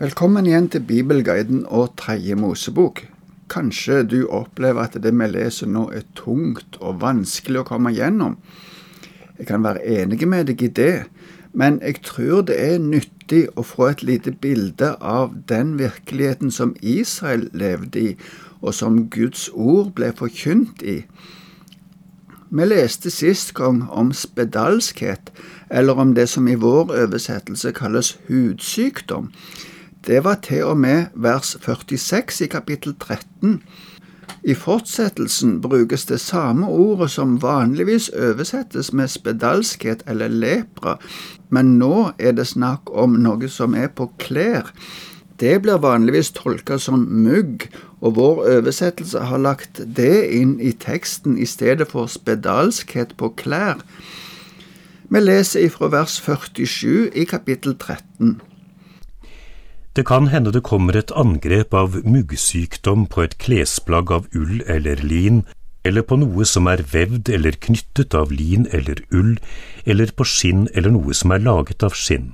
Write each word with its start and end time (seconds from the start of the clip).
Velkommen 0.00 0.46
igjen 0.48 0.70
til 0.72 0.80
Bibelguiden 0.88 1.66
og 1.68 1.90
Tredje 2.00 2.32
Mosebok. 2.32 3.02
Kanskje 3.52 3.98
du 4.08 4.22
opplever 4.32 4.86
at 4.86 4.94
det 4.96 5.10
vi 5.12 5.26
leser 5.28 5.68
nå 5.68 5.82
er 5.92 6.06
tungt 6.16 6.78
og 6.80 7.02
vanskelig 7.02 7.60
å 7.60 7.66
komme 7.68 7.92
gjennom. 7.92 8.38
Jeg 9.36 9.50
kan 9.50 9.60
være 9.60 9.84
enig 9.84 10.24
med 10.24 10.46
deg 10.48 10.62
i 10.64 10.70
det, 10.78 11.02
men 11.52 11.76
jeg 11.84 12.00
tror 12.06 12.46
det 12.48 12.56
er 12.56 12.80
nyttig 12.80 13.42
å 13.60 13.66
få 13.74 13.90
et 13.90 14.00
lite 14.00 14.32
bilde 14.32 14.94
av 15.04 15.34
den 15.52 15.74
virkeligheten 15.76 16.48
som 16.48 16.72
Israel 16.80 17.50
levde 17.52 18.00
i, 18.00 18.14
og 18.64 18.72
som 18.72 19.02
Guds 19.12 19.50
ord 19.52 19.92
ble 20.00 20.14
forkynt 20.16 20.80
i. 20.80 21.02
Vi 22.48 22.70
leste 22.72 23.12
sist 23.12 23.52
gang 23.52 23.82
om 23.92 24.14
spedalskhet, 24.16 25.28
eller 25.68 26.00
om 26.00 26.16
det 26.16 26.30
som 26.32 26.48
i 26.48 26.56
vår 26.56 26.88
oversettelse 27.04 27.76
kalles 27.76 28.16
hudsykdom. 28.32 29.28
Det 30.06 30.24
var 30.24 30.40
til 30.42 30.64
og 30.64 30.78
med 30.80 31.12
vers 31.14 31.56
46 31.60 32.44
i 32.44 32.46
kapittel 32.48 32.94
13. 33.00 33.60
I 34.42 34.54
fortsettelsen 34.54 35.60
brukes 35.60 36.06
det 36.08 36.20
samme 36.20 36.66
ordet 36.66 37.10
som 37.10 37.42
vanligvis 37.42 38.08
oversettes 38.08 38.92
med 38.92 39.12
spedalskhet 39.12 40.02
eller 40.08 40.32
lepra, 40.32 40.96
men 41.50 41.76
nå 41.78 42.12
er 42.18 42.32
det 42.32 42.48
snakk 42.48 42.88
om 42.88 43.18
noe 43.20 43.48
som 43.52 43.76
er 43.76 43.92
på 43.92 44.08
klær. 44.22 44.72
Det 45.40 45.58
blir 45.62 45.80
vanligvis 45.84 46.32
tolka 46.36 46.78
som 46.80 47.04
mugg, 47.04 47.68
og 48.00 48.16
vår 48.16 48.44
oversettelse 48.56 49.20
har 49.28 49.44
lagt 49.44 49.82
det 49.84 50.30
inn 50.32 50.56
i 50.60 50.72
teksten 50.72 51.36
i 51.36 51.48
stedet 51.48 51.88
for 51.92 52.08
spedalskhet 52.08 53.16
på 53.20 53.34
klær. 53.36 53.84
Vi 55.12 55.20
leser 55.20 55.66
ifra 55.66 55.90
vers 55.92 56.20
47 56.24 57.10
i 57.12 57.24
kapittel 57.28 57.76
13. 57.76 58.38
Det 60.00 60.06
kan 60.08 60.30
hende 60.32 60.48
det 60.48 60.62
kommer 60.64 60.96
et 60.96 61.10
angrep 61.12 61.74
av 61.76 61.96
muggsykdom 62.08 63.02
på 63.12 63.20
et 63.20 63.34
klesplagg 63.36 64.08
av 64.16 64.30
ull 64.32 64.62
eller 64.64 65.02
lin, 65.04 65.42
eller 65.84 66.06
på 66.08 66.16
noe 66.22 66.46
som 66.48 66.70
er 66.72 66.80
vevd 66.88 67.28
eller 67.28 67.58
knyttet 67.66 68.16
av 68.16 68.32
lin 68.32 68.64
eller 68.72 69.02
ull, 69.12 69.34
eller 69.84 70.14
på 70.16 70.24
skinn 70.24 70.70
eller 70.72 70.96
noe 70.96 71.12
som 71.20 71.36
er 71.36 71.44
laget 71.44 71.84
av 71.84 71.92
skinn. 71.92 72.32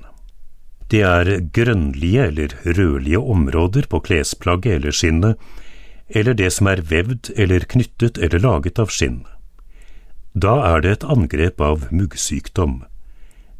Det 0.94 1.02
er 1.08 1.32
grønnlige 1.58 2.28
eller 2.30 2.54
rødlige 2.62 3.24
områder 3.34 3.90
på 3.90 4.04
klesplagget 4.12 4.78
eller 4.78 4.94
skinnet, 4.94 5.34
eller 6.06 6.38
det 6.38 6.54
som 6.54 6.70
er 6.70 6.86
vevd 6.94 7.34
eller 7.34 7.66
knyttet 7.66 8.22
eller 8.22 8.46
laget 8.46 8.78
av 8.78 8.94
skinn. 8.94 9.24
Da 10.38 10.60
er 10.70 10.86
det 10.86 10.98
et 11.00 11.10
angrep 11.18 11.58
av 11.58 11.90
muggsykdom. 11.90 12.84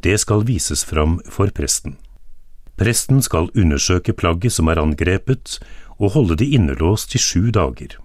Det 0.07 0.21
skal 0.23 0.47
vises 0.47 0.87
fram 0.87 1.19
for 1.27 1.51
presten. 1.51 1.99
Presten 2.77 3.23
skal 3.25 3.49
undersøke 3.57 4.13
plagget 4.13 4.53
som 4.53 4.69
er 4.69 4.81
angrepet, 4.81 5.59
og 5.97 6.13
holde 6.13 6.37
det 6.37 6.51
innelåst 6.53 7.15
i 7.17 7.21
sju 7.21 7.51
dager. 7.51 7.97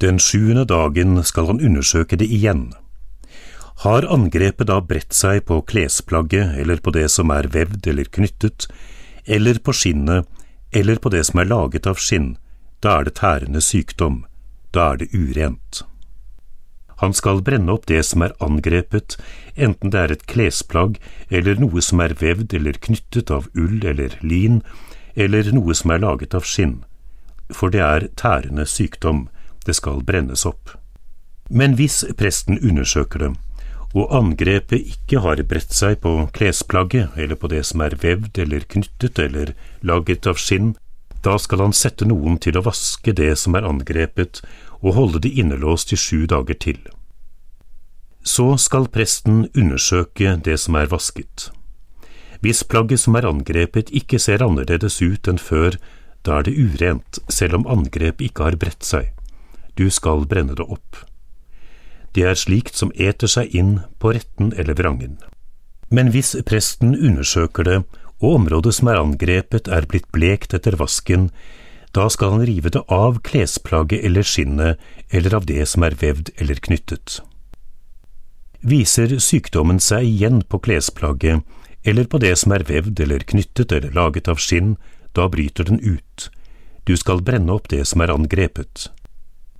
Den 0.00 0.18
sjuende 0.20 0.66
dagen 0.68 1.16
skal 1.24 1.48
han 1.48 1.62
undersøke 1.64 2.18
det 2.20 2.28
igjen. 2.28 2.72
Har 3.84 4.06
angrepet 4.12 4.68
da 4.68 4.80
bredt 4.84 5.16
seg 5.16 5.46
på 5.48 5.62
klesplagget 5.66 6.58
eller 6.60 6.82
på 6.84 6.92
det 6.94 7.08
som 7.10 7.32
er 7.32 7.48
vevd 7.48 7.88
eller 7.90 8.10
knyttet, 8.12 8.68
eller 9.24 9.58
på 9.58 9.72
skinnet 9.72 10.28
eller 10.74 11.00
på 11.00 11.10
det 11.14 11.24
som 11.26 11.40
er 11.40 11.48
laget 11.48 11.86
av 11.86 11.98
skinn, 12.02 12.34
da 12.82 12.98
er 12.98 13.08
det 13.08 13.16
tærende 13.20 13.62
sykdom, 13.64 14.24
da 14.74 14.92
er 14.92 15.02
det 15.02 15.12
urent. 15.14 15.84
Han 17.02 17.14
skal 17.16 17.42
brenne 17.42 17.72
opp 17.74 17.86
det 17.90 18.02
som 18.06 18.22
er 18.22 18.34
angrepet, 18.44 19.16
enten 19.54 19.90
det 19.90 20.00
er 20.00 20.14
et 20.14 20.26
klesplagg 20.30 20.98
eller 21.30 21.58
noe 21.60 21.82
som 21.82 22.02
er 22.04 22.16
vevd 22.20 22.54
eller 22.54 22.78
knyttet 22.86 23.32
av 23.34 23.48
ull 23.54 23.82
eller 23.84 24.18
lin, 24.22 24.62
eller 25.14 25.50
noe 25.54 25.74
som 25.74 25.94
er 25.94 26.02
laget 26.04 26.34
av 26.34 26.46
skinn, 26.46 26.82
for 27.50 27.74
det 27.74 27.82
er 27.82 28.08
tærende 28.18 28.66
sykdom, 28.66 29.28
det 29.66 29.76
skal 29.78 30.04
brennes 30.06 30.46
opp. 30.46 30.76
Men 31.50 31.76
hvis 31.78 32.02
presten 32.18 32.58
undersøker 32.60 33.20
det, 33.20 33.34
og 33.94 34.10
angrepet 34.16 34.88
ikke 34.90 35.20
har 35.22 35.42
bredt 35.46 35.74
seg 35.74 36.00
på 36.02 36.16
klesplagget 36.34 37.14
eller 37.16 37.38
på 37.38 37.50
det 37.52 37.62
som 37.68 37.84
er 37.84 37.94
vevd 38.02 38.40
eller 38.42 38.66
knyttet 38.66 39.20
eller 39.22 39.52
laget 39.86 40.26
av 40.26 40.40
skinn, 40.40 40.72
da 41.24 41.38
skal 41.40 41.64
han 41.64 41.72
sette 41.72 42.06
noen 42.08 42.36
til 42.42 42.58
å 42.58 42.64
vaske 42.66 43.14
det 43.16 43.32
som 43.40 43.56
er 43.56 43.66
angrepet, 43.68 44.42
og 44.84 44.96
holde 44.98 45.22
det 45.24 45.32
innelåst 45.40 45.94
i 45.96 45.98
sju 45.98 46.26
dager 46.28 46.58
til. 46.60 46.80
Så 48.24 48.54
skal 48.60 48.88
presten 48.92 49.46
undersøke 49.56 50.36
det 50.44 50.58
som 50.60 50.76
er 50.80 50.90
vasket. 50.92 51.48
Hvis 52.44 52.64
plagget 52.68 53.00
som 53.00 53.16
er 53.16 53.28
angrepet 53.28 53.92
ikke 53.96 54.20
ser 54.20 54.44
annerledes 54.44 55.00
ut 55.00 55.28
enn 55.28 55.40
før, 55.40 55.78
da 56.24 56.40
er 56.40 56.48
det 56.48 56.56
urent, 56.56 57.20
selv 57.28 57.60
om 57.60 57.68
angrepet 57.68 58.28
ikke 58.28 58.48
har 58.48 58.60
bredt 58.60 58.84
seg. 58.84 59.10
Du 59.76 59.88
skal 59.90 60.26
brenne 60.28 60.56
det 60.56 60.64
opp. 60.64 61.00
Det 62.14 62.24
er 62.28 62.38
slikt 62.38 62.76
som 62.78 62.92
eter 62.94 63.28
seg 63.28 63.56
inn 63.56 63.78
på 63.98 64.12
retten 64.14 64.52
eller 64.56 64.76
vrangen. 64.78 65.16
Men 65.90 66.12
hvis 66.12 66.34
presten 66.46 66.94
undersøker 66.94 67.66
det, 67.66 67.80
og 68.24 68.38
området 68.40 68.72
som 68.78 68.88
er 68.88 69.00
angrepet 69.02 69.68
er 69.68 69.86
blitt 69.90 70.08
blekt 70.14 70.56
etter 70.56 70.78
vasken, 70.80 71.28
da 71.94 72.08
skal 72.10 72.34
han 72.34 72.46
rive 72.48 72.72
det 72.74 72.82
av 72.90 73.20
klesplagget 73.26 74.02
eller 74.06 74.26
skinnet 74.26 74.80
eller 75.14 75.36
av 75.36 75.46
det 75.46 75.62
som 75.70 75.84
er 75.86 75.94
vevd 76.00 76.32
eller 76.40 76.62
knyttet. 76.64 77.20
Viser 78.64 79.12
sykdommen 79.20 79.78
seg 79.84 80.08
igjen 80.08 80.40
på 80.48 80.58
klesplagget 80.64 81.44
eller 81.84 82.08
på 82.08 82.18
det 82.22 82.32
som 82.40 82.54
er 82.56 82.64
vevd 82.64 83.04
eller 83.04 83.26
knyttet 83.28 83.72
eller 83.76 83.92
laget 83.94 84.30
av 84.32 84.40
skinn, 84.40 84.74
da 85.12 85.28
bryter 85.28 85.68
den 85.68 85.78
ut. 85.84 86.30
Du 86.88 86.96
skal 86.96 87.22
brenne 87.22 87.52
opp 87.52 87.68
det 87.70 87.84
som 87.86 88.00
er 88.00 88.12
angrepet. 88.14 88.88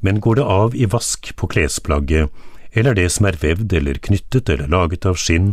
Men 0.00 0.22
går 0.24 0.40
det 0.40 0.48
av 0.48 0.74
i 0.74 0.88
vask 0.90 1.30
på 1.36 1.48
klesplagget 1.52 2.32
eller 2.72 2.96
det 2.96 3.06
som 3.12 3.28
er 3.28 3.38
vevd 3.38 3.76
eller 3.76 4.00
knyttet 4.02 4.50
eller 4.50 4.72
laget 4.72 5.06
av 5.06 5.20
skinn, 5.20 5.52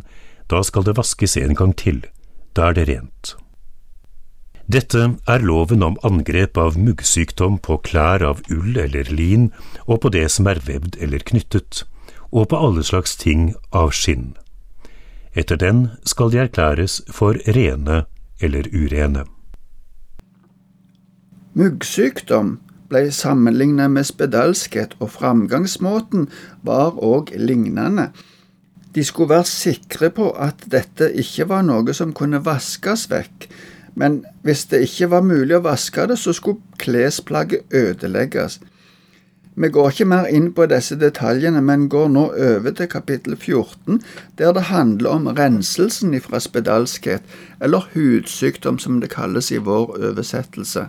da 0.49 0.63
skal 0.65 0.87
det 0.87 0.97
vaskes 0.97 1.37
en 1.37 1.53
gang 1.55 1.75
til. 1.77 2.01
Da 2.55 2.69
er 2.69 2.77
det 2.77 2.87
rent. 2.89 3.35
Dette 4.71 5.01
er 5.27 5.43
loven 5.43 5.83
om 5.83 5.97
angrep 6.07 6.57
av 6.57 6.77
muggsykdom 6.79 7.57
på 7.65 7.77
klær 7.87 8.23
av 8.23 8.39
ull 8.51 8.77
eller 8.79 9.09
lin 9.11 9.49
og 9.85 10.03
på 10.03 10.11
det 10.15 10.27
som 10.31 10.47
er 10.47 10.61
vevd 10.63 10.95
eller 11.03 11.25
knyttet, 11.27 11.83
og 12.31 12.51
på 12.51 12.59
alle 12.59 12.83
slags 12.87 13.17
ting 13.19 13.51
av 13.75 13.91
skinn. 13.95 14.31
Etter 15.35 15.59
den 15.59 15.89
skal 16.07 16.31
de 16.31 16.41
erklæres 16.43 17.01
for 17.11 17.39
rene 17.55 18.03
eller 18.39 18.67
urene. 18.71 19.25
Muggsykdom 21.55 22.59
ble 22.91 23.07
sammenlignet 23.15 23.91
med 23.91 24.07
spedalskhet, 24.07 24.95
og 24.99 25.11
framgangsmåten 25.15 26.27
var 26.67 26.95
òg 26.99 27.31
lignende. 27.35 28.11
De 28.95 29.03
skulle 29.03 29.29
være 29.29 29.47
sikre 29.47 30.09
på 30.11 30.31
at 30.35 30.65
dette 30.71 31.11
ikke 31.23 31.47
var 31.49 31.63
noe 31.63 31.93
som 31.95 32.11
kunne 32.15 32.43
vaskes 32.43 33.07
vekk, 33.11 33.47
men 33.95 34.21
hvis 34.43 34.65
det 34.71 34.83
ikke 34.87 35.09
var 35.11 35.23
mulig 35.27 35.55
å 35.57 35.63
vaske 35.63 36.07
det, 36.07 36.19
så 36.19 36.33
skulle 36.35 36.59
klesplagget 36.79 37.71
ødelegges. 37.75 38.59
Vi 39.55 39.67
går 39.67 39.89
ikke 39.91 40.07
mer 40.07 40.29
inn 40.31 40.53
på 40.55 40.65
disse 40.71 40.95
detaljene, 40.95 41.59
men 41.61 41.89
går 41.91 42.07
nå 42.09 42.23
over 42.31 42.71
til 42.75 42.87
kapittel 42.87 43.35
14, 43.35 43.99
der 44.39 44.55
det 44.55 44.69
handler 44.71 45.17
om 45.17 45.27
renselsen 45.27 46.15
ifra 46.15 46.39
spedalskhet, 46.39 47.23
eller 47.59 47.89
hudsykdom 47.93 48.79
som 48.79 49.01
det 49.03 49.11
kalles 49.11 49.51
i 49.51 49.59
vår 49.59 49.97
oversettelse. 49.99 50.87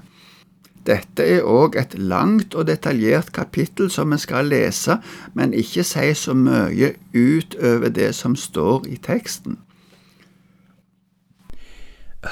Dette 0.86 1.22
er 1.22 1.46
òg 1.46 1.76
et 1.78 1.94
langt 1.98 2.56
og 2.58 2.66
detaljert 2.66 3.30
kapittel 3.32 3.90
som 3.90 4.10
vi 4.10 4.18
skal 4.18 4.48
lese, 4.50 4.98
men 5.34 5.54
ikke 5.54 5.84
si 5.86 6.08
så 6.18 6.34
mye 6.34 6.94
utover 7.14 7.92
det 7.94 8.10
som 8.18 8.34
står 8.36 8.88
i 8.90 8.98
teksten. 8.98 9.60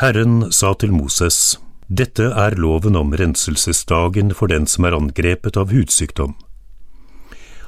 Herren 0.01 0.53
sa 0.55 0.75
til 0.79 0.93
Moses, 0.95 1.59
Dette 1.91 2.29
er 2.39 2.55
loven 2.55 2.95
om 2.95 3.11
renselsesdagen 3.19 4.31
for 4.39 4.47
den 4.47 4.69
som 4.71 4.87
er 4.87 4.95
angrepet 4.95 5.57
av 5.59 5.73
hudsykdom. 5.75 6.37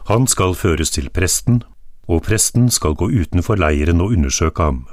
Han 0.07 0.29
skal 0.31 0.55
føres 0.55 0.95
til 0.95 1.09
presten, 1.11 1.65
og 2.07 2.23
presten 2.27 2.69
skal 2.71 2.95
gå 2.95 3.09
utenfor 3.11 3.59
leiren 3.59 4.03
og 4.03 4.15
undersøke 4.15 4.63
ham. 4.63 4.85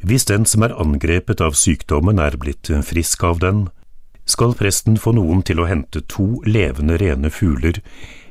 Hvis 0.00 0.24
den 0.24 0.46
som 0.48 0.64
er 0.64 0.76
angrepet 0.80 1.40
av 1.44 1.56
sykdommen 1.58 2.20
er 2.22 2.36
blitt 2.40 2.70
frisk 2.84 3.24
av 3.28 3.40
den, 3.44 3.66
skal 4.28 4.54
presten 4.58 4.98
få 5.00 5.14
noen 5.16 5.42
til 5.46 5.60
å 5.62 5.66
hente 5.68 6.04
to 6.12 6.42
levende 6.46 6.98
rene 7.00 7.30
fugler, 7.32 7.80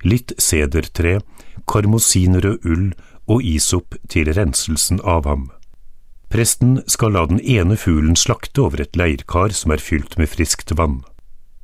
litt 0.06 0.34
sedertre, 0.42 1.18
karmosinrød 1.68 2.66
ull 2.70 2.90
og 3.28 3.44
isop 3.44 3.98
til 4.12 4.32
renselsen 4.38 5.02
av 5.04 5.26
ham. 5.28 5.48
Presten 6.30 6.82
skal 6.92 7.16
la 7.16 7.26
den 7.28 7.40
ene 7.40 7.78
fuglen 7.80 8.16
slakte 8.20 8.66
over 8.68 8.84
et 8.84 8.98
leirkar 9.00 9.56
som 9.56 9.72
er 9.72 9.84
fylt 9.84 10.18
med 10.20 10.30
friskt 10.30 10.74
vann. 10.78 11.02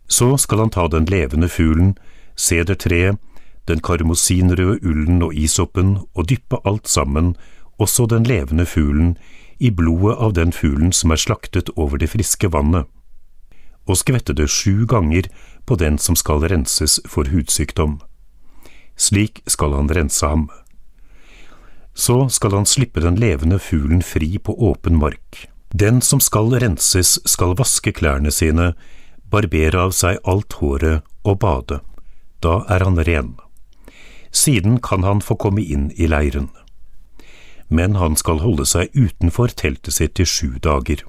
Så 0.08 0.34
skal 0.40 0.64
han 0.64 0.74
ta 0.74 0.88
den 0.88 1.06
levende 1.10 1.50
fuglen, 1.52 1.94
sedertreet, 2.36 3.20
den 3.68 3.80
karmosinrøde 3.80 4.82
ullen 4.84 5.22
og 5.24 5.36
isoppen 5.40 5.98
og 6.14 6.28
dyppe 6.32 6.60
alt 6.68 6.88
sammen, 6.88 7.36
også 7.80 8.08
den 8.12 8.28
levende 8.28 8.66
fuglen, 8.66 9.16
i 9.60 9.70
blodet 9.72 10.18
av 10.20 10.34
den 10.36 10.52
fuglen 10.52 10.92
som 10.92 11.12
er 11.12 11.22
slaktet 11.22 11.70
over 11.76 11.98
det 11.98 12.10
friske 12.12 12.50
vannet. 12.52 12.90
Og 13.88 14.00
skvette 14.00 14.36
det 14.38 14.50
sju 14.52 14.86
ganger 14.90 15.30
på 15.66 15.78
den 15.80 15.98
som 16.00 16.16
skal 16.16 16.44
renses 16.48 17.00
for 17.08 17.30
hudsykdom. 17.32 18.00
Slik 18.96 19.42
skal 19.48 19.74
han 19.74 19.90
rense 19.92 20.28
ham. 20.28 20.50
Så 21.94 22.30
skal 22.30 22.56
han 22.58 22.66
slippe 22.66 23.02
den 23.04 23.20
levende 23.22 23.60
fuglen 23.60 24.02
fri 24.02 24.38
på 24.38 24.56
åpen 24.70 24.98
mark. 24.98 25.48
Den 25.74 26.02
som 26.02 26.20
skal 26.20 26.54
renses, 26.62 27.20
skal 27.26 27.56
vaske 27.58 27.94
klærne 27.94 28.32
sine, 28.32 28.74
barbere 29.30 29.88
av 29.88 29.94
seg 29.98 30.20
alt 30.30 30.54
håret 30.62 31.02
og 31.24 31.40
bade. 31.42 31.80
Da 32.46 32.62
er 32.70 32.86
han 32.86 33.00
ren. 33.02 33.34
Siden 34.34 34.80
kan 34.82 35.04
han 35.04 35.22
få 35.22 35.38
komme 35.38 35.62
inn 35.62 35.92
i 35.98 36.10
leiren. 36.10 36.50
Men 37.70 37.96
han 37.98 38.18
skal 38.18 38.42
holde 38.44 38.66
seg 38.70 38.94
utenfor 38.94 39.54
teltet 39.58 39.98
sitt 39.98 40.20
i 40.20 40.26
sju 40.30 40.60
dager. 40.62 41.02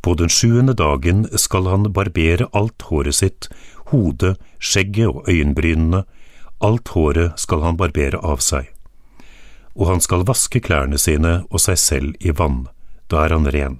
På 0.00 0.14
den 0.14 0.28
sjuende 0.32 0.72
dagen 0.72 1.26
skal 1.36 1.68
han 1.68 1.92
barbere 1.92 2.48
alt 2.56 2.88
håret 2.88 3.18
sitt, 3.20 3.50
hodet, 3.92 4.38
skjegget 4.58 5.12
og 5.12 5.28
øyenbrynene, 5.28 6.04
alt 6.60 6.92
håret 6.94 7.36
skal 7.40 7.64
han 7.66 7.76
barbere 7.80 8.20
av 8.24 8.40
seg. 8.44 8.70
Og 9.76 9.86
han 9.92 10.00
skal 10.00 10.26
vaske 10.28 10.60
klærne 10.64 10.98
sine 10.98 11.40
og 11.50 11.60
seg 11.60 11.78
selv 11.80 12.16
i 12.20 12.32
vann, 12.32 12.66
da 13.12 13.26
er 13.26 13.36
han 13.36 13.48
ren. 13.52 13.78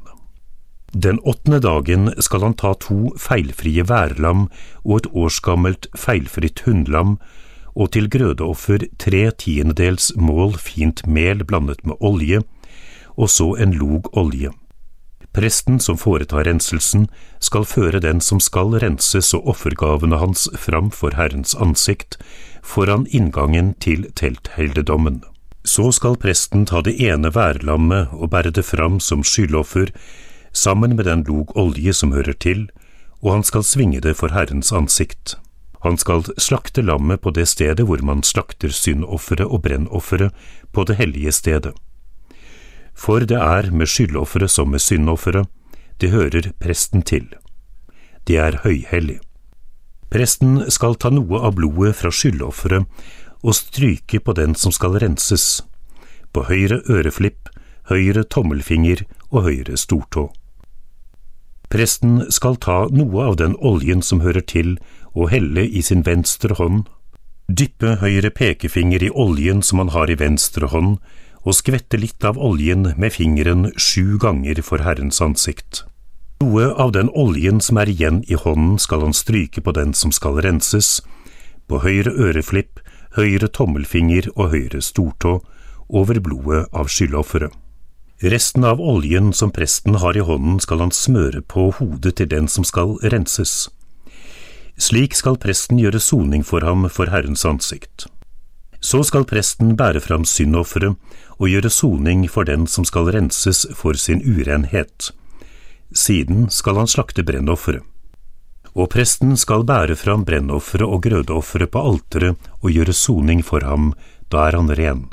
Den 0.92 1.20
åttende 1.22 1.60
dagen 1.62 2.10
skal 2.18 2.42
han 2.42 2.56
ta 2.58 2.74
to 2.74 3.12
feilfrie 3.20 3.84
værlam 3.86 4.48
og 4.82 4.96
et 4.96 5.10
årsgammelt 5.14 5.86
feilfritt 5.94 6.64
hundlam, 6.66 7.18
og 7.78 7.92
til 7.94 8.10
grødeoffer 8.10 8.88
tre 8.98 9.28
tiendedels 9.38 10.10
mål 10.18 10.58
fint 10.58 11.06
mel 11.06 11.44
blandet 11.46 11.86
med 11.86 11.96
olje, 12.00 12.42
og 13.16 13.30
så 13.30 13.54
en 13.62 13.72
log 13.78 14.10
olje. 14.18 14.50
Presten 15.32 15.78
som 15.80 15.98
foretar 15.98 16.44
renselsen, 16.44 17.06
skal 17.38 17.64
føre 17.64 18.00
den 18.02 18.20
som 18.20 18.40
skal 18.42 18.74
renses 18.82 19.30
og 19.36 19.46
offergavene 19.52 20.18
hans 20.18 20.48
fram 20.58 20.90
for 20.90 21.14
Herrens 21.14 21.54
ansikt, 21.54 22.18
foran 22.62 23.06
inngangen 23.10 23.74
til 23.78 24.08
telthelligdommen. 24.18 25.22
Så 25.64 25.92
skal 25.92 26.16
presten 26.18 26.64
ta 26.66 26.80
det 26.82 26.96
ene 26.98 27.30
værlammet 27.34 28.10
og 28.16 28.32
bære 28.32 28.50
det 28.56 28.64
fram 28.66 28.98
som 29.00 29.22
skyldoffer, 29.22 29.92
sammen 30.52 30.96
med 30.96 31.06
den 31.06 31.22
log 31.28 31.54
olje 31.56 31.92
som 31.94 32.12
hører 32.12 32.34
til, 32.34 32.66
og 33.22 33.32
han 33.36 33.46
skal 33.46 33.62
svinge 33.62 34.00
det 34.00 34.16
for 34.16 34.34
Herrens 34.34 34.72
ansikt. 34.72 35.36
Han 35.84 35.96
skal 35.96 36.26
slakte 36.38 36.82
lammet 36.82 37.20
på 37.20 37.30
det 37.30 37.46
stedet 37.48 37.86
hvor 37.86 38.02
man 38.04 38.24
slakter 38.26 38.68
syndofferet 38.74 39.46
og 39.46 39.62
brennofferet, 39.62 40.34
på 40.72 40.84
det 40.84 40.96
hellige 40.96 41.32
stedet. 41.32 41.72
For 43.00 43.24
det 43.24 43.38
er 43.40 43.70
med 43.72 43.88
skyldofferet 43.88 44.52
som 44.52 44.70
med 44.74 44.82
syndofferet, 44.84 45.48
det 46.00 46.12
hører 46.12 46.52
presten 46.60 47.02
til. 47.02 47.28
Det 48.28 48.36
er 48.36 48.60
høyhellig. 48.64 49.20
Presten 50.10 50.58
skal 50.72 50.96
ta 51.00 51.12
noe 51.14 51.40
av 51.46 51.54
blodet 51.56 51.94
fra 51.96 52.10
skyldofferet 52.12 52.84
og 53.40 53.56
stryke 53.56 54.20
på 54.20 54.34
den 54.36 54.56
som 54.58 54.72
skal 54.74 54.98
renses, 55.00 55.62
på 56.34 56.44
høyre 56.50 56.80
øreflipp, 56.90 57.48
høyre 57.88 58.24
tommelfinger 58.28 59.04
og 59.30 59.48
høyre 59.48 59.78
stortå. 59.80 60.28
Presten 61.70 62.24
skal 62.34 62.58
ta 62.58 62.82
noe 62.90 63.28
av 63.30 63.38
den 63.38 63.54
oljen 63.56 64.02
som 64.02 64.20
hører 64.24 64.42
til, 64.42 64.76
og 65.14 65.30
helle 65.30 65.62
i 65.64 65.82
sin 65.82 66.02
venstre 66.06 66.56
hånd, 66.58 66.84
dyppe 67.48 67.96
høyre 68.02 68.30
pekefinger 68.34 69.02
i 69.02 69.10
oljen 69.10 69.62
som 69.62 69.82
han 69.82 69.94
har 69.94 70.10
i 70.10 70.18
venstre 70.18 70.68
hånd, 70.70 70.98
og 71.44 71.56
skvette 71.56 71.98
litt 72.00 72.24
av 72.24 72.38
oljen 72.38 72.92
med 73.00 73.14
fingeren 73.14 73.70
sju 73.76 74.18
ganger 74.20 74.60
for 74.64 74.84
Herrens 74.84 75.20
ansikt. 75.24 75.84
Noe 76.40 76.70
av 76.72 76.92
den 76.96 77.10
oljen 77.12 77.60
som 77.60 77.80
er 77.80 77.88
igjen 77.92 78.22
i 78.28 78.36
hånden 78.36 78.78
skal 78.80 79.04
han 79.04 79.16
stryke 79.16 79.60
på 79.60 79.74
den 79.76 79.94
som 79.96 80.12
skal 80.12 80.40
renses, 80.44 81.00
på 81.68 81.80
høyre 81.84 82.12
øreflipp, 82.12 82.80
høyre 83.16 83.48
tommelfinger 83.48 84.30
og 84.36 84.54
høyre 84.54 84.80
stortå, 84.84 85.40
over 85.90 86.20
blodet 86.22 86.68
av 86.72 86.88
skyldofferet. 86.88 87.52
Resten 88.20 88.66
av 88.68 88.80
oljen 88.84 89.32
som 89.32 89.50
presten 89.50 89.96
har 90.00 90.16
i 90.16 90.24
hånden 90.24 90.58
skal 90.60 90.82
han 90.84 90.92
smøre 90.92 91.40
på 91.40 91.70
hodet 91.78 92.18
til 92.20 92.28
den 92.28 92.48
som 92.52 92.66
skal 92.68 92.98
renses. 93.00 93.70
Slik 94.80 95.16
skal 95.16 95.38
presten 95.40 95.80
gjøre 95.80 96.00
soning 96.00 96.44
for 96.44 96.64
ham 96.64 96.84
for 96.92 97.08
Herrens 97.12 97.46
ansikt. 97.48 98.06
Så 98.80 99.02
skal 99.04 99.26
presten 99.28 99.74
bære 99.76 100.00
fram 100.00 100.24
syndofferet 100.24 100.96
og 101.36 101.48
gjøre 101.48 101.70
soning 101.70 102.24
for 102.32 102.48
den 102.48 102.66
som 102.66 102.84
skal 102.88 103.12
renses 103.12 103.66
for 103.76 103.96
sin 103.96 104.22
urenhet. 104.24 105.12
Siden 105.92 106.48
skal 106.50 106.80
han 106.80 106.88
slakte 106.88 107.24
brennofferet. 107.26 107.84
Og 108.74 108.88
presten 108.92 109.36
skal 109.36 109.64
bære 109.66 109.96
fram 109.98 110.24
brennofferet 110.24 110.86
og 110.86 111.02
grødeofferet 111.02 111.72
på 111.74 111.82
alteret 111.92 112.50
og 112.62 112.70
gjøre 112.70 112.94
soning 112.94 113.42
for 113.44 113.66
ham, 113.66 113.92
da 114.30 114.46
er 114.48 114.56
han 114.56 114.70
ren. 114.78 115.08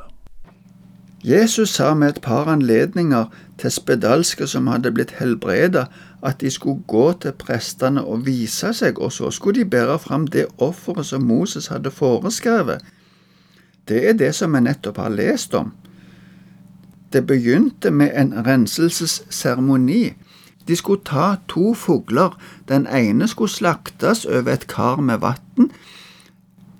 Jesus 1.25 1.69
sa 1.69 1.93
med 1.93 2.09
et 2.09 2.21
par 2.21 2.47
anledninger 2.47 3.25
til 3.57 3.71
spedalske 3.73 4.47
som 4.47 4.67
hadde 4.69 4.91
blitt 4.93 5.15
helbreda, 5.17 5.87
at 6.23 6.37
de 6.41 6.51
skulle 6.53 6.85
gå 6.87 7.09
til 7.21 7.33
prestene 7.41 8.03
og 8.05 8.25
vise 8.25 8.69
seg, 8.73 9.01
og 9.01 9.11
så 9.11 9.31
skulle 9.33 9.59
de 9.59 9.69
bære 9.69 9.97
fram 9.99 10.27
det 10.27 10.45
offeret 10.57 11.09
som 11.09 11.25
Moses 11.25 11.67
hadde 11.73 11.91
foreskrevet. 11.91 12.85
Det 13.87 14.09
er 14.09 14.17
det 14.19 14.33
som 14.35 14.55
vi 14.55 14.61
nettopp 14.65 14.97
har 14.97 15.13
lest 15.15 15.53
om. 15.55 15.71
Det 17.13 17.23
begynte 17.27 17.91
med 17.91 18.11
en 18.15 18.33
renselsesseremoni. 18.45 20.13
De 20.67 20.75
skulle 20.75 21.03
ta 21.05 21.35
to 21.47 21.73
fugler. 21.73 22.35
Den 22.67 22.87
ene 22.87 23.27
skulle 23.27 23.51
slaktes 23.51 24.25
over 24.25 24.51
et 24.51 24.67
kar 24.67 24.99
med 25.01 25.23
vann. 25.23 25.71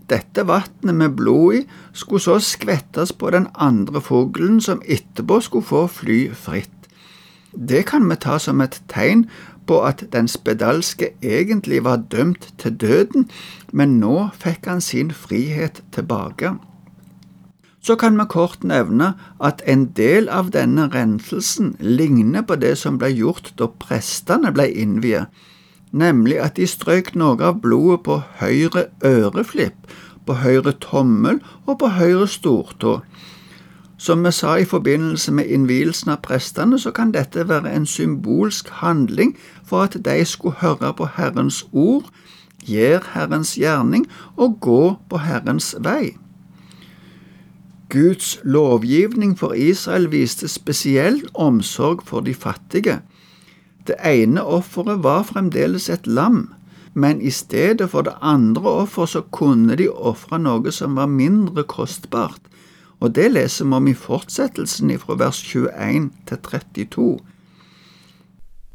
Dette 0.09 0.47
vannet 0.47 0.95
med 0.95 1.15
blod 1.15 1.55
i 1.55 1.61
skulle 1.93 2.23
så 2.23 2.39
skvettes 2.39 3.11
på 3.11 3.29
den 3.31 3.47
andre 3.55 4.01
fuglen, 4.01 4.61
som 4.61 4.81
etterpå 4.85 5.39
skulle 5.39 5.67
få 5.67 5.87
fly 5.87 6.19
fritt. 6.33 6.71
Det 7.51 7.85
kan 7.85 8.09
vi 8.09 8.15
ta 8.15 8.37
som 8.39 8.61
et 8.61 8.81
tegn 8.87 9.25
på 9.67 9.81
at 9.83 10.05
den 10.11 10.27
spedalske 10.27 11.09
egentlig 11.23 11.83
var 11.83 12.03
dømt 12.11 12.53
til 12.57 12.75
døden, 12.75 13.29
men 13.71 13.99
nå 13.99 14.29
fikk 14.39 14.67
han 14.67 14.81
sin 14.81 15.11
frihet 15.11 15.83
tilbake. 15.91 16.55
Så 17.87 17.95
kan 17.95 18.17
vi 18.19 18.23
kort 18.27 18.63
nevne 18.67 19.13
at 19.39 19.61
en 19.63 19.85
del 19.95 20.25
av 20.27 20.49
denne 20.51 20.89
renselsen 20.91 21.69
ligner 21.79 22.43
på 22.43 22.57
det 22.59 22.73
som 22.81 22.97
ble 22.99 23.13
gjort 23.15 23.53
da 23.61 23.69
prestene 23.79 24.51
ble 24.51 24.65
innviet, 24.75 25.31
nemlig 25.95 26.35
at 26.43 26.57
de 26.59 26.67
strøk 26.67 27.13
noe 27.15 27.39
av 27.39 27.61
blodet 27.63 28.01
på 28.09 28.17
høyre 28.41 28.89
øreflipp, 29.07 29.87
på 30.27 30.35
høyre 30.41 30.75
tommel 30.83 31.39
og 31.63 31.79
på 31.79 31.93
høyre 31.95 32.27
stortå. 32.27 32.97
Som 33.95 34.27
vi 34.27 34.35
sa 34.35 34.57
i 34.59 34.67
forbindelse 34.67 35.31
med 35.39 35.47
innvielsen 35.47 36.11
av 36.11 36.19
prestene, 36.27 36.75
så 36.75 36.91
kan 36.91 37.15
dette 37.15 37.47
være 37.47 37.71
en 37.71 37.87
symbolsk 37.87 38.75
handling 38.83 39.37
for 39.63 39.87
at 39.87 39.95
de 40.03 40.19
skulle 40.27 40.59
høre 40.59 40.91
på 40.91 41.07
Herrens 41.15 41.63
ord, 41.71 42.11
gjøre 42.67 43.15
Herrens 43.15 43.55
gjerning 43.55 44.09
og 44.35 44.59
gå 44.59 44.81
på 45.07 45.23
Herrens 45.23 45.71
vei. 45.79 46.17
Guds 47.89 48.39
lovgivning 48.43 49.37
for 49.39 49.53
Israel 49.55 50.09
viste 50.11 50.47
spesiell 50.51 51.21
omsorg 51.33 52.03
for 52.03 52.25
de 52.25 52.33
fattige. 52.33 52.99
Det 53.87 53.95
ene 54.03 54.43
offeret 54.43 55.03
var 55.03 55.23
fremdeles 55.23 55.87
et 55.89 56.07
lam, 56.07 56.49
men 56.93 57.21
i 57.21 57.31
stedet 57.31 57.89
for 57.89 58.03
det 58.03 58.17
andre 58.21 58.61
offeret 58.83 59.09
så 59.09 59.21
kunne 59.31 59.77
de 59.79 59.87
ofre 59.87 60.39
noe 60.39 60.71
som 60.71 60.97
var 60.99 61.07
mindre 61.07 61.63
kostbart, 61.63 62.41
og 62.99 63.15
det 63.15 63.29
leser 63.31 63.65
vi 63.65 63.77
om 63.79 63.87
i 63.87 63.93
fortsettelsen 63.95 64.91
fra 64.99 65.15
vers 65.21 65.39
21 65.45 66.09
til 66.27 66.37
32. 66.43 67.19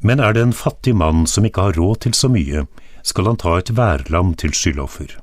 Men 0.02 0.21
er 0.21 0.33
det 0.33 0.42
en 0.42 0.57
fattig 0.57 0.95
mann 0.97 1.26
som 1.26 1.45
ikke 1.45 1.69
har 1.69 1.76
råd 1.78 2.00
til 2.07 2.14
så 2.14 2.31
mye, 2.33 2.64
skal 3.02 3.28
han 3.28 3.37
ta 3.37 3.59
et 3.59 3.76
værlam 3.76 4.33
til 4.35 4.54
skyldoffer. 4.57 5.19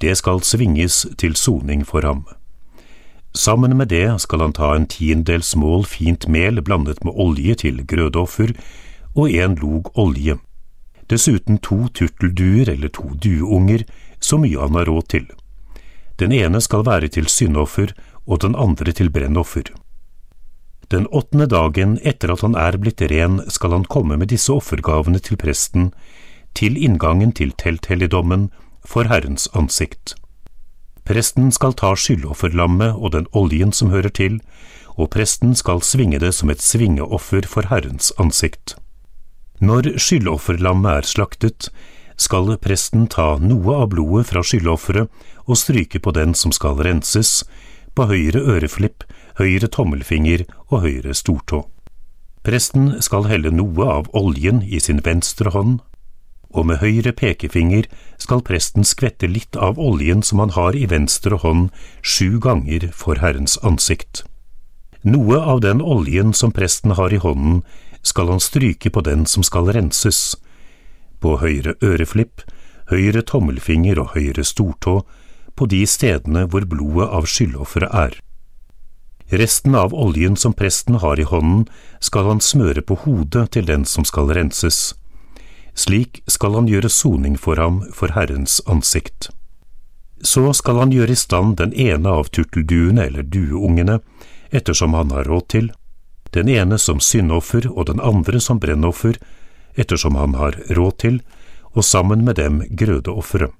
Det 0.00 0.16
skal 0.16 0.42
svinges 0.44 1.06
til 1.16 1.36
soning 1.36 1.86
for 1.86 2.04
ham. 2.04 2.26
Sammen 3.36 3.76
med 3.76 3.88
det 3.92 4.20
skal 4.24 4.40
han 4.40 4.54
ta 4.56 4.70
en 4.74 4.86
tiendedels 4.88 5.52
mål 5.60 5.84
fint 5.84 6.24
mel 6.32 6.62
blandet 6.64 7.02
med 7.04 7.12
olje 7.20 7.58
til 7.60 7.82
grødeoffer 7.84 8.54
og 9.12 9.28
en 9.28 9.56
log 9.60 9.90
olje. 9.94 10.38
Dessuten 11.12 11.60
to 11.60 11.86
turtelduer 11.92 12.70
eller 12.72 12.88
to 12.88 13.04
dueunger, 13.20 13.84
så 14.20 14.40
mye 14.40 14.56
han 14.56 14.78
har 14.80 14.88
råd 14.88 15.08
til. 15.12 15.26
Den 16.16 16.32
ene 16.32 16.62
skal 16.64 16.86
være 16.88 17.12
til 17.12 17.28
syndoffer 17.28 17.92
og 18.24 18.40
den 18.40 18.56
andre 18.56 18.96
til 18.96 19.12
brennoffer. 19.12 19.68
Den 20.90 21.06
åttende 21.12 21.46
dagen 21.50 21.98
etter 22.02 22.32
at 22.32 22.40
han 22.46 22.56
er 22.56 22.78
blitt 22.80 23.02
ren, 23.10 23.42
skal 23.52 23.74
han 23.74 23.84
komme 23.84 24.16
med 24.16 24.32
disse 24.32 24.52
offergavene 24.54 25.20
til 25.20 25.36
presten, 25.36 25.90
til 26.54 26.78
inngangen 26.80 27.36
til 27.36 27.52
telthelligdommen, 27.52 28.48
for 28.86 29.10
Herrens 29.10 29.50
ansikt. 29.52 30.14
Presten 31.06 31.52
skal 31.54 31.76
ta 31.78 31.92
skyldofferlammet 31.94 32.96
og 32.98 33.12
den 33.14 33.28
oljen 33.30 33.70
som 33.72 33.92
hører 33.94 34.10
til, 34.10 34.40
og 34.96 35.12
presten 35.14 35.54
skal 35.54 35.82
svinge 35.84 36.18
det 36.18 36.32
som 36.34 36.50
et 36.50 36.62
svingeoffer 36.64 37.46
for 37.46 37.68
Herrens 37.70 38.10
ansikt. 38.18 38.74
Når 39.60 39.94
skyldofferlammet 40.02 40.98
er 40.98 41.06
slaktet, 41.06 41.68
skal 42.16 42.56
presten 42.60 43.06
ta 43.12 43.36
noe 43.38 43.76
av 43.84 43.90
blodet 43.92 44.26
fra 44.32 44.42
skyldofferet 44.44 45.08
og 45.46 45.60
stryke 45.60 46.00
på 46.02 46.12
den 46.16 46.34
som 46.34 46.52
skal 46.52 46.80
renses, 46.82 47.44
på 47.96 48.08
høyre 48.10 48.42
øreflipp, 48.56 49.04
høyre 49.38 49.68
tommelfinger 49.72 50.44
og 50.68 50.82
høyre 50.84 51.14
stortå. 51.16 51.62
Presten 52.44 52.96
skal 53.02 53.28
helle 53.30 53.52
noe 53.54 53.86
av 53.90 54.10
oljen 54.16 54.60
i 54.62 54.80
sin 54.82 55.00
venstre 55.04 55.52
hånd, 55.54 55.80
og 56.56 56.66
med 56.70 56.80
høyre 56.80 57.12
pekefinger 57.12 57.84
skal 58.22 58.40
presten 58.44 58.86
skvette 58.88 59.28
litt 59.28 59.56
av 59.60 59.78
oljen 59.78 60.24
som 60.24 60.40
han 60.40 60.54
har 60.56 60.76
i 60.76 60.86
venstre 60.88 61.36
hånd, 61.42 61.68
sju 62.00 62.40
ganger 62.40 62.88
for 62.96 63.20
Herrens 63.20 63.58
ansikt. 63.62 64.24
Noe 65.04 65.38
av 65.38 65.60
den 65.62 65.82
oljen 65.84 66.32
som 66.34 66.50
presten 66.56 66.96
har 66.98 67.12
i 67.12 67.20
hånden, 67.22 67.60
skal 68.02 68.32
han 68.32 68.40
stryke 68.40 68.90
på 68.90 69.02
den 69.04 69.26
som 69.26 69.44
skal 69.46 69.68
renses, 69.74 70.34
på 71.20 71.36
høyre 71.42 71.76
øreflipp, 71.84 72.42
høyre 72.90 73.22
tommelfinger 73.22 74.00
og 74.00 74.14
høyre 74.16 74.44
stortå, 74.46 75.00
på 75.56 75.66
de 75.70 75.82
stedene 75.88 76.44
hvor 76.50 76.66
blodet 76.68 77.08
av 77.12 77.26
skyldofferet 77.30 77.94
er. 77.94 78.18
Resten 79.26 79.74
av 79.74 79.94
oljen 79.94 80.36
som 80.38 80.54
presten 80.54 81.00
har 81.02 81.18
i 81.18 81.26
hånden, 81.26 81.64
skal 82.00 82.28
han 82.30 82.40
smøre 82.40 82.84
på 82.86 82.98
hodet 83.02 83.48
til 83.56 83.66
den 83.66 83.84
som 83.88 84.06
skal 84.06 84.30
renses. 84.30 84.94
Slik 85.76 86.22
skal 86.26 86.54
han 86.56 86.68
gjøre 86.70 86.88
soning 86.88 87.36
for 87.36 87.60
ham 87.60 87.82
for 87.92 88.14
Herrens 88.16 88.62
ansikt. 88.66 89.28
Så 90.24 90.48
skal 90.56 90.80
han 90.80 90.92
gjøre 90.94 91.12
i 91.12 91.20
stand 91.20 91.58
den 91.60 91.74
ene 91.76 92.14
av 92.16 92.30
turtelduene 92.32 93.04
eller 93.10 93.26
dueungene, 93.28 93.98
ettersom 94.50 94.96
han 94.96 95.12
har 95.12 95.28
råd 95.28 95.48
til, 95.52 95.68
den 96.32 96.48
ene 96.48 96.78
som 96.80 97.00
syndoffer 97.00 97.68
og 97.68 97.90
den 97.90 98.00
andre 98.00 98.40
som 98.40 98.60
brennoffer, 98.60 99.18
ettersom 99.76 100.16
han 100.16 100.34
har 100.40 100.56
råd 100.72 100.96
til, 101.04 101.20
og 101.76 101.84
sammen 101.84 102.24
med 102.24 102.40
dem 102.40 102.62
grødeofferet. 102.72 103.52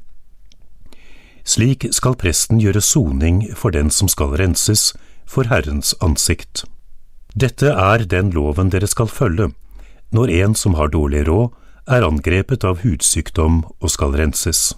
Slik 1.46 1.84
skal 1.94 2.16
presten 2.18 2.58
gjøre 2.58 2.80
soning 2.82 3.44
for 3.54 3.70
den 3.70 3.92
som 3.92 4.08
skal 4.10 4.32
renses, 4.40 4.94
for 5.26 5.46
Herrens 5.50 5.92
ansikt. 6.02 6.64
Dette 7.34 7.70
er 7.70 8.06
den 8.08 8.32
loven 8.34 8.72
dere 8.72 8.88
skal 8.90 9.06
følge, 9.06 9.52
når 10.10 10.32
en 10.40 10.56
som 10.58 10.74
har 10.74 10.90
dårlig 10.90 11.26
råd, 11.28 11.52
er 11.86 12.02
angrepet 12.06 12.64
av 12.66 12.82
hudsykdom 12.82 13.62
og 13.78 13.90
skal 13.92 14.16
renses. 14.18 14.72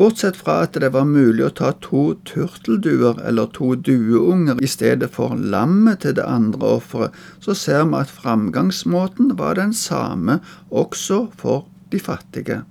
Bortsett 0.00 0.38
fra 0.40 0.62
at 0.64 0.78
det 0.80 0.88
var 0.94 1.04
mulig 1.04 1.44
å 1.44 1.52
ta 1.52 1.74
to 1.84 2.14
turtelduer 2.26 3.20
eller 3.28 3.50
to 3.52 3.74
dueunger 3.76 4.58
i 4.64 4.70
stedet 4.70 5.10
for 5.12 5.36
lammet 5.36 6.00
til 6.02 6.16
det 6.16 6.24
andre 6.24 6.78
offeret, 6.78 7.12
så 7.44 7.54
ser 7.54 7.84
vi 7.90 8.00
at 8.00 8.10
framgangsmåten 8.10 9.34
var 9.38 9.60
den 9.60 9.74
samme 9.76 10.38
også 10.70 11.26
for 11.36 11.66
de 11.92 12.00
fattige. 12.00 12.62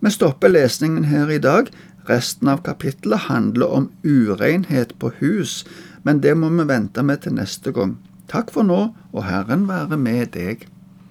Vi 0.00 0.10
stopper 0.14 0.48
lesningen 0.48 1.04
her 1.10 1.28
i 1.28 1.38
dag. 1.42 1.68
Resten 2.08 2.48
av 2.48 2.64
kapittelet 2.64 3.28
handler 3.28 3.68
om 3.68 3.90
urenhet 4.00 4.94
på 4.98 5.12
hus, 5.20 5.66
men 6.02 6.22
det 6.24 6.32
må 6.40 6.48
vi 6.56 6.64
vente 6.70 7.04
med 7.04 7.26
til 7.26 7.36
neste 7.36 7.74
gang. 7.76 7.98
Takk 8.32 8.54
for 8.54 8.64
nå, 8.64 8.80
og 9.12 9.22
Herren 9.28 9.68
være 9.68 10.00
med 10.00 10.32
deg. 10.32 10.64